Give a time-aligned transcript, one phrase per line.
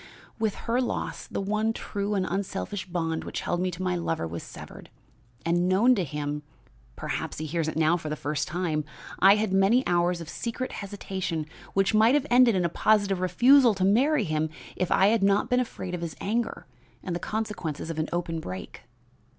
[0.39, 4.25] "With her loss the one true and unselfish bond which held me to my lover
[4.25, 4.89] was severed,
[5.45, 6.41] and, unknown to him
[6.95, 8.83] (perhaps he hears it now for the first time)
[9.19, 11.45] I had many hours of secret hesitation
[11.75, 15.51] which might have ended in a positive refusal to marry him if I had not
[15.51, 16.65] been afraid of his anger
[17.03, 18.81] and the consequences of an open break.